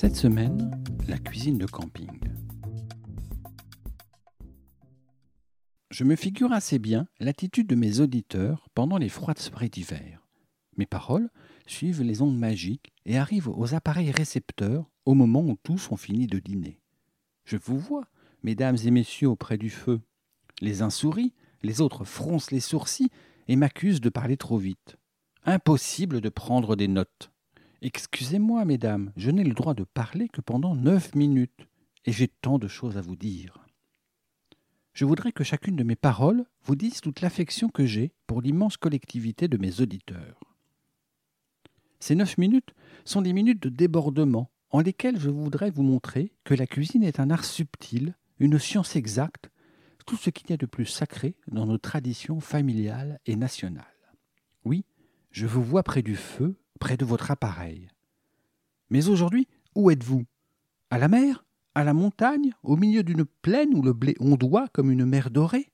Cette 0.00 0.14
semaine, 0.14 0.80
la 1.08 1.18
cuisine 1.18 1.58
de 1.58 1.66
camping. 1.66 2.20
Je 5.90 6.04
me 6.04 6.14
figure 6.14 6.52
assez 6.52 6.78
bien 6.78 7.08
l'attitude 7.18 7.66
de 7.66 7.74
mes 7.74 7.98
auditeurs 7.98 8.68
pendant 8.76 8.96
les 8.96 9.08
froides 9.08 9.40
soirées 9.40 9.68
d'hiver. 9.68 10.24
Mes 10.76 10.86
paroles 10.86 11.28
suivent 11.66 12.04
les 12.04 12.22
ondes 12.22 12.38
magiques 12.38 12.92
et 13.06 13.18
arrivent 13.18 13.48
aux 13.48 13.74
appareils 13.74 14.12
récepteurs 14.12 14.88
au 15.04 15.14
moment 15.14 15.42
où 15.42 15.56
tous 15.64 15.90
ont 15.90 15.96
fini 15.96 16.28
de 16.28 16.38
dîner. 16.38 16.78
Je 17.44 17.56
vous 17.56 17.80
vois, 17.80 18.06
mesdames 18.44 18.76
et 18.84 18.92
messieurs, 18.92 19.30
auprès 19.30 19.58
du 19.58 19.68
feu. 19.68 20.00
Les 20.60 20.80
uns 20.82 20.90
sourient, 20.90 21.34
les 21.64 21.80
autres 21.80 22.04
froncent 22.04 22.52
les 22.52 22.60
sourcils 22.60 23.10
et 23.48 23.56
m'accusent 23.56 24.00
de 24.00 24.10
parler 24.10 24.36
trop 24.36 24.58
vite. 24.58 24.96
Impossible 25.44 26.20
de 26.20 26.28
prendre 26.28 26.76
des 26.76 26.86
notes. 26.86 27.32
Excusez-moi, 27.82 28.64
mesdames, 28.64 29.12
je 29.16 29.30
n'ai 29.30 29.44
le 29.44 29.54
droit 29.54 29.74
de 29.74 29.84
parler 29.84 30.28
que 30.28 30.40
pendant 30.40 30.74
neuf 30.74 31.14
minutes, 31.14 31.68
et 32.04 32.12
j'ai 32.12 32.28
tant 32.28 32.58
de 32.58 32.68
choses 32.68 32.96
à 32.96 33.00
vous 33.00 33.16
dire 33.16 33.68
je 34.98 35.04
voudrais 35.04 35.30
que 35.30 35.44
chacune 35.44 35.76
de 35.76 35.84
mes 35.84 35.94
paroles 35.94 36.44
vous 36.64 36.74
dise 36.74 37.00
toute 37.00 37.20
l'affection 37.20 37.68
que 37.68 37.86
j'ai 37.86 38.10
pour 38.26 38.42
l'immense 38.42 38.76
collectivité 38.76 39.46
de 39.46 39.56
mes 39.56 39.80
auditeurs. 39.80 40.40
Ces 42.00 42.16
neuf 42.16 42.36
minutes 42.36 42.74
sont 43.04 43.22
des 43.22 43.32
minutes 43.32 43.62
de 43.62 43.68
débordement 43.68 44.50
en 44.70 44.80
lesquelles 44.80 45.20
je 45.20 45.30
voudrais 45.30 45.70
vous 45.70 45.84
montrer 45.84 46.32
que 46.42 46.52
la 46.52 46.66
cuisine 46.66 47.04
est 47.04 47.20
un 47.20 47.30
art 47.30 47.44
subtil, 47.44 48.16
une 48.40 48.58
science 48.58 48.96
exacte, 48.96 49.50
tout 50.04 50.16
ce 50.16 50.30
qu'il 50.30 50.50
y 50.50 50.52
a 50.52 50.56
de 50.56 50.66
plus 50.66 50.86
sacré 50.86 51.36
dans 51.46 51.66
nos 51.66 51.78
traditions 51.78 52.40
familiales 52.40 53.20
et 53.24 53.36
nationales. 53.36 53.84
Oui, 54.64 54.84
je 55.30 55.46
vous 55.46 55.62
vois 55.62 55.82
près 55.82 56.02
du 56.02 56.16
feu, 56.16 56.56
près 56.80 56.96
de 56.96 57.04
votre 57.04 57.30
appareil. 57.30 57.88
Mais 58.90 59.08
aujourd'hui, 59.08 59.48
où 59.74 59.90
êtes-vous? 59.90 60.24
À 60.90 60.98
la 60.98 61.08
mer? 61.08 61.44
À 61.74 61.84
la 61.84 61.94
montagne, 61.94 62.52
au 62.62 62.76
milieu 62.76 63.02
d'une 63.02 63.24
plaine 63.24 63.74
où 63.74 63.82
le 63.82 63.92
blé 63.92 64.16
ondoie 64.18 64.68
comme 64.72 64.90
une 64.90 65.04
mer 65.04 65.30
dorée? 65.30 65.70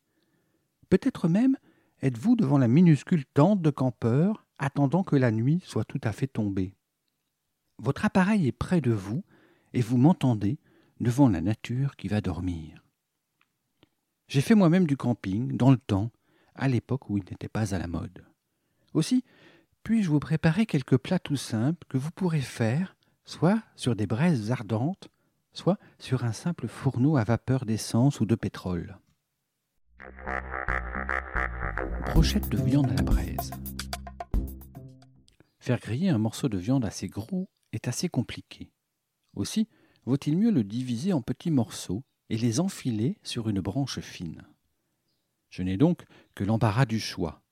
Peut-être 0.90 1.28
même 1.28 1.56
êtes-vous 2.02 2.36
devant 2.36 2.58
la 2.58 2.68
minuscule 2.68 3.24
tente 3.32 3.62
de 3.62 3.70
campeur, 3.70 4.44
attendant 4.58 5.02
que 5.02 5.16
la 5.16 5.30
nuit 5.30 5.62
soit 5.64 5.84
tout 5.84 6.00
à 6.04 6.12
fait 6.12 6.26
tombée. 6.26 6.74
Votre 7.78 8.04
appareil 8.04 8.46
est 8.46 8.52
près 8.52 8.80
de 8.80 8.92
vous, 8.92 9.24
et 9.72 9.80
vous 9.80 9.96
m'entendez 9.96 10.58
devant 11.00 11.28
la 11.28 11.40
nature 11.40 11.96
qui 11.96 12.08
va 12.08 12.20
dormir. 12.20 12.84
J'ai 14.28 14.40
fait 14.40 14.54
moi-même 14.54 14.86
du 14.86 14.96
camping, 14.96 15.56
dans 15.56 15.70
le 15.70 15.78
temps, 15.78 16.10
à 16.54 16.68
l'époque 16.68 17.10
où 17.10 17.16
il 17.18 17.24
n'était 17.24 17.48
pas 17.48 17.74
à 17.74 17.78
la 17.78 17.86
mode. 17.86 18.24
Aussi, 18.94 19.24
puis-je 19.82 20.08
vous 20.08 20.20
préparer 20.20 20.66
quelques 20.66 20.96
plats 20.96 21.18
tout 21.18 21.36
simples 21.36 21.84
que 21.88 21.98
vous 21.98 22.12
pourrez 22.12 22.40
faire, 22.40 22.96
soit 23.24 23.60
sur 23.76 23.96
des 23.96 24.06
braises 24.06 24.50
ardentes, 24.50 25.08
soit 25.52 25.78
sur 25.98 26.24
un 26.24 26.32
simple 26.32 26.68
fourneau 26.68 27.16
à 27.16 27.24
vapeur 27.24 27.64
d'essence 27.66 28.20
ou 28.20 28.26
de 28.26 28.36
pétrole. 28.36 28.98
Brochette 32.06 32.48
de 32.48 32.56
viande 32.56 32.90
à 32.90 32.94
la 32.94 33.02
braise. 33.02 33.50
Faire 35.58 35.80
griller 35.80 36.10
un 36.10 36.18
morceau 36.18 36.48
de 36.48 36.58
viande 36.58 36.84
assez 36.84 37.08
gros 37.08 37.48
est 37.72 37.88
assez 37.88 38.08
compliqué. 38.08 38.70
Aussi, 39.34 39.68
vaut-il 40.06 40.36
mieux 40.36 40.50
le 40.50 40.62
diviser 40.62 41.12
en 41.12 41.22
petits 41.22 41.50
morceaux 41.50 42.04
et 42.30 42.36
les 42.36 42.60
enfiler 42.60 43.18
sur 43.22 43.48
une 43.48 43.60
branche 43.60 43.98
fine. 43.98 44.46
Je 45.50 45.62
n'ai 45.62 45.76
donc 45.76 46.04
que 46.34 46.44
l'embarras 46.44 46.86
du 46.86 47.00
choix. 47.00 47.43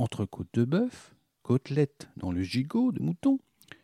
Entrecôte 0.00 0.48
de 0.54 0.64
bœuf, 0.64 1.14
côtelette 1.42 2.08
dans 2.16 2.32
le 2.32 2.40
gigot 2.40 2.90
de 2.90 3.02
mouton, 3.02 3.38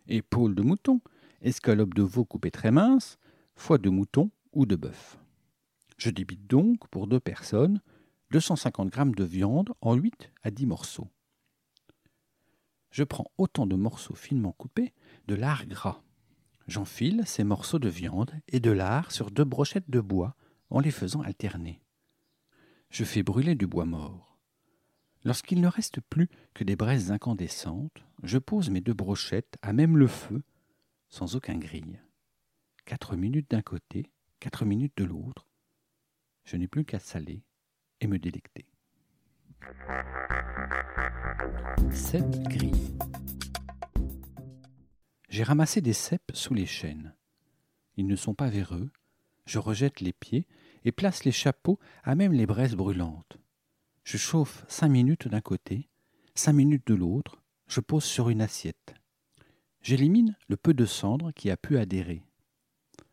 épaule 0.09 0.54
de 0.54 0.62
mouton, 0.62 1.03
escalope 1.43 1.93
de 1.93 2.03
veau 2.03 2.25
coupée 2.25 2.50
très 2.50 2.71
mince, 2.71 3.19
foie 3.54 3.77
de 3.77 3.91
mouton 3.91 4.31
ou 4.55 4.65
de 4.65 4.76
bœuf. 4.76 5.19
Je 5.99 6.09
débite 6.09 6.47
donc, 6.47 6.88
pour 6.88 7.06
deux 7.06 7.21
personnes, 7.21 7.82
250 8.31 8.94
g 8.94 9.05
de 9.15 9.25
viande 9.25 9.75
en 9.82 9.93
8 9.93 10.32
à 10.43 10.50
10 10.50 10.65
morceaux. 10.65 11.10
Je 12.91 13.05
prends 13.05 13.31
autant 13.37 13.66
de 13.66 13.76
morceaux 13.76 14.15
finement 14.15 14.53
coupés 14.53 14.94
de 15.28 15.34
lard 15.34 15.66
gras. 15.66 16.00
J'enfile 16.66 17.25
ces 17.26 17.44
morceaux 17.44 17.78
de 17.78 17.91
viande 17.91 18.32
et 18.49 18.60
de 18.60 18.71
lard 18.71 19.12
sur 19.12 19.31
deux 19.31 19.44
brochettes 19.44 19.91
de 19.91 20.00
bois 20.00 20.34
en 20.71 20.81
les 20.81 20.93
faisant 20.93 21.21
alterner. 21.21 21.82
Je 22.88 23.05
fais 23.05 23.22
brûler 23.22 23.55
du 23.55 23.66
bois 23.66 23.84
mort. 23.84 24.35
Lorsqu'il 25.26 25.60
ne 25.60 25.66
reste 25.66 26.00
plus 26.00 26.28
que 26.54 26.62
des 26.62 26.76
braises 26.76 27.10
incandescentes, 27.10 28.04
je 28.22 28.38
pose 28.38 28.70
mes 28.70 28.81
deux 28.81 28.94
brochettes 28.94 29.59
à 29.60 29.72
même 29.72 29.97
le 29.97 30.06
feu, 30.06 30.44
sans 31.09 31.34
aucun 31.34 31.59
grille. 31.59 32.00
Quatre 32.84 33.16
minutes 33.16 33.50
d'un 33.50 33.60
côté, 33.60 34.12
quatre 34.38 34.64
minutes 34.64 34.97
de 34.97 35.03
l'autre. 35.03 35.48
Je 36.44 36.56
n'ai 36.56 36.69
plus 36.69 36.84
qu'à 36.84 37.00
saler 37.00 37.42
et 38.00 38.06
me 38.06 38.20
délecter. 38.20 38.66
Cèpes 41.91 42.44
grillés. 42.44 42.94
J'ai 45.28 45.43
ramassé 45.43 45.81
des 45.81 45.93
cèpes 45.93 46.31
sous 46.34 46.54
les 46.54 46.66
chênes. 46.66 47.16
Ils 47.97 48.06
ne 48.06 48.14
sont 48.14 48.34
pas 48.34 48.48
véreux. 48.48 48.93
Je 49.44 49.58
rejette 49.58 50.00
les 50.00 50.12
pieds 50.12 50.47
et 50.84 50.93
place 50.93 51.25
les 51.25 51.32
chapeaux 51.32 51.81
à 52.04 52.14
même 52.14 52.32
les 52.32 52.47
braises 52.47 52.76
brûlantes. 52.76 53.41
Je 54.06 54.17
chauffe 54.17 54.65
cinq 54.69 54.89
minutes 54.89 55.28
d'un 55.28 55.43
côté, 55.43 55.91
cinq 56.34 56.55
minutes 56.55 56.87
de 56.87 56.94
l'autre. 56.94 57.43
Je 57.69 57.81
pose 57.81 58.05
sur 58.05 58.31
une 58.31 58.41
assiette. 58.41 58.94
J'élimine 59.83 60.34
le 60.49 60.56
peu 60.56 60.72
de 60.72 60.87
cendre 60.87 61.33
qui 61.33 61.50
a 61.50 61.59
pu 61.59 61.77
adhérer 61.77 62.22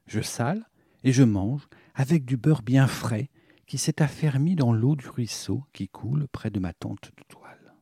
je 0.06 0.22
sale 0.22 0.70
et 1.04 1.12
je 1.12 1.24
mange 1.24 1.68
avec 1.96 2.26
du 2.26 2.38
beurre 2.38 2.62
bien 2.62 2.88
frais 2.88 3.30
qui 3.66 3.78
s'est 3.78 4.02
affermi 4.02 4.56
dans 4.56 4.74
l'eau 4.74 4.96
du 4.96 5.08
ruisseau 5.08 5.64
qui 5.74 5.88
coule 5.88 6.28
près 6.28 6.50
de 6.50 6.59
ma 6.59 6.74
tente 6.74 7.12
de 7.18 7.24
toile. 7.28 7.74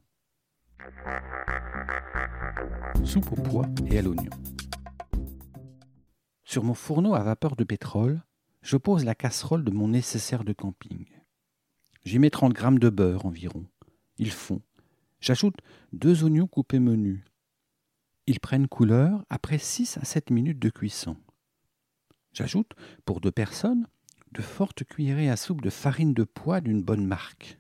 Soupe 3.04 3.32
au 3.32 3.36
pois 3.36 3.68
et 3.88 4.00
à 4.00 4.02
l'oignon. 4.02 4.32
Sur 6.44 6.64
mon 6.64 6.74
fourneau 6.74 7.16
à 7.16 7.24
vapeur 7.24 7.56
de 7.56 7.64
pétrole, 7.64 8.22
je 8.62 8.78
pose 8.78 9.06
la 9.06 9.16
casserole 9.16 9.64
de 9.64 9.72
mon 9.72 9.88
nécessaire 9.88 10.44
de 10.44 10.54
camping. 10.54 11.06
J'y 12.04 12.20
mets 12.20 12.30
30 12.30 12.54
grammes 12.54 12.80
de 12.80 12.90
beurre 12.90 13.26
environ. 13.26 13.66
Ils 14.18 14.32
fond. 14.32 14.62
J'ajoute 15.20 15.58
deux 15.94 16.24
oignons 16.24 16.48
coupés 16.48 16.80
menus. 16.80 17.24
Ils 18.28 18.40
prennent 18.40 18.68
couleur 18.68 19.24
après 19.30 19.58
6 19.58 19.98
à 19.98 20.06
7 20.06 20.32
minutes 20.32 20.60
de 20.60 20.70
cuisson. 20.70 21.18
J'ajoute, 22.34 22.72
pour 23.06 23.22
deux 23.22 23.32
personnes, 23.32 23.88
de 24.32 24.42
fortes 24.42 24.84
cuillerées 24.84 25.30
à 25.30 25.38
soupe 25.38 25.62
de 25.62 25.70
farine 25.70 26.14
de 26.14 26.24
pois 26.24 26.62
d'une 26.62 26.82
bonne 26.82 27.06
marque. 27.06 27.60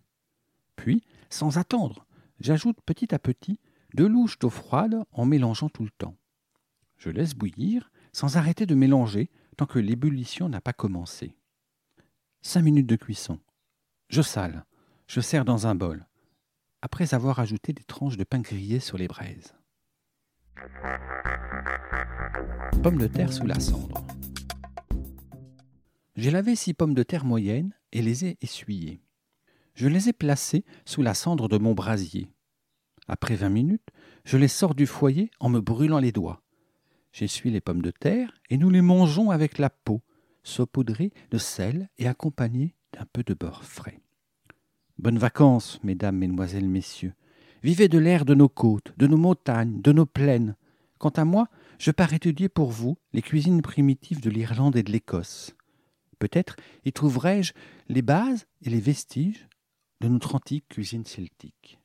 Puis, 0.76 1.04
sans 1.30 1.58
attendre, 1.58 2.08
j'ajoute 2.40 2.78
petit 2.86 3.14
à 3.14 3.20
petit 3.20 3.60
deux 3.94 4.08
louches 4.08 4.40
d'eau 4.40 4.50
froide 4.50 5.04
en 5.12 5.26
mélangeant 5.26 5.70
tout 5.70 5.84
le 5.84 5.92
temps. 5.92 6.18
Je 6.98 7.10
laisse 7.10 7.36
bouillir 7.36 7.92
sans 8.14 8.38
arrêter 8.38 8.66
de 8.66 8.76
mélanger 8.76 9.30
tant 9.58 9.66
que 9.66 9.80
l'ébullition 9.80 10.50
n'a 10.50 10.62
pas 10.62 10.74
commencé. 10.74 11.36
Cinq 12.42 12.64
minutes 12.64 12.88
de 12.88 12.96
cuisson. 12.96 13.40
Je 14.12 14.22
sale. 14.22 14.66
Je 15.08 15.22
sers 15.22 15.46
dans 15.46 15.68
un 15.68 15.76
bol, 15.76 16.06
après 16.82 17.14
avoir 17.14 17.40
ajouté 17.40 17.72
des 17.72 17.86
tranches 17.86 18.18
de 18.18 18.26
pain 18.26 18.42
grillé 18.42 18.82
sur 18.82 18.98
les 18.98 19.08
braises. 19.08 19.56
Pommes 22.84 22.98
de 22.98 23.08
terre 23.08 23.32
sous 23.32 23.46
la 23.46 23.58
cendre. 23.58 24.06
J'ai 26.18 26.30
lavé 26.30 26.58
six 26.58 26.74
pommes 26.74 26.94
de 26.94 27.04
terre 27.04 27.24
moyennes 27.24 27.74
et 27.94 28.02
les 28.02 28.26
ai 28.26 28.38
essuyées. 28.42 29.02
Je 29.76 29.88
les 29.88 30.10
ai 30.10 30.14
placées 30.14 30.66
sous 30.84 31.02
la 31.02 31.14
cendre 31.14 31.48
de 31.48 31.58
mon 31.58 31.74
brasier. 31.74 32.34
Après 33.08 33.36
vingt 33.36 33.50
minutes, 33.50 33.92
je 34.26 34.38
les 34.38 34.50
sors 34.50 34.76
du 34.76 34.88
foyer 34.88 35.32
en 35.40 35.48
me 35.48 35.62
brûlant 35.62 36.00
les 36.00 36.12
doigts. 36.12 36.44
J'essuie 37.14 37.50
les 37.50 37.62
pommes 37.62 37.82
de 37.82 37.92
terre 37.92 38.34
et 38.50 38.58
nous 38.58 38.70
les 38.70 38.82
mangeons 38.82 39.32
avec 39.32 39.58
la 39.58 39.70
peau, 39.70 40.02
saupoudrée 40.44 41.14
de 41.30 41.38
sel 41.38 41.90
et 41.98 42.10
accompagnée 42.10 42.76
d'un 42.94 43.06
peu 43.06 43.24
de 43.24 43.34
beurre 43.34 43.64
frais. 43.64 44.01
Bonnes 45.02 45.18
vacances, 45.18 45.80
mesdames, 45.84 46.16
mesdemoiselles, 46.16 46.70
messieurs. 46.70 47.16
Vivez 47.64 47.88
de 47.88 47.98
l'air 47.98 48.24
de 48.24 48.36
nos 48.36 48.48
côtes, 48.48 48.94
de 48.98 49.08
nos 49.08 49.18
montagnes, 49.18 49.82
de 49.82 49.92
nos 49.92 50.06
plaines. 50.06 50.56
Quant 51.00 51.10
à 51.10 51.26
moi, 51.26 51.48
je 51.80 51.90
pars 51.90 52.14
étudier 52.14 52.50
pour 52.50 52.70
vous 52.70 53.00
les 53.12 53.24
cuisines 53.24 53.64
primitives 53.64 54.22
de 54.22 54.30
l'Irlande 54.30 54.76
et 54.76 54.84
de 54.84 54.92
l'Écosse. 54.92 55.56
Peut-être 56.20 56.56
y 56.86 56.94
trouverai-je 56.94 57.54
les 57.90 58.04
bases 58.04 58.46
et 58.62 58.70
les 58.70 58.80
vestiges 58.80 59.48
de 60.02 60.08
notre 60.08 60.36
antique 60.36 60.68
cuisine 60.70 61.06
celtique. 61.06 61.80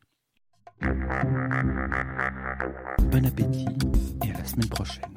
Bon 3.11 3.25
appétit 3.25 3.65
et 4.27 4.31
à 4.31 4.35
la 4.37 4.45
semaine 4.45 4.69
prochaine. 4.69 5.11